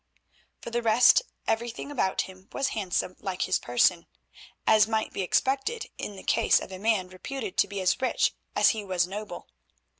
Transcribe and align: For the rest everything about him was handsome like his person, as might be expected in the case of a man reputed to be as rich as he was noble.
For 0.63 0.71
the 0.71 0.81
rest 0.81 1.21
everything 1.45 1.91
about 1.91 2.21
him 2.21 2.49
was 2.51 2.69
handsome 2.69 3.17
like 3.19 3.43
his 3.43 3.59
person, 3.59 4.07
as 4.65 4.87
might 4.87 5.13
be 5.13 5.21
expected 5.21 5.91
in 5.99 6.15
the 6.15 6.23
case 6.23 6.59
of 6.59 6.71
a 6.71 6.79
man 6.79 7.07
reputed 7.09 7.55
to 7.59 7.67
be 7.67 7.79
as 7.81 8.01
rich 8.01 8.33
as 8.55 8.69
he 8.69 8.83
was 8.83 9.05
noble. 9.05 9.47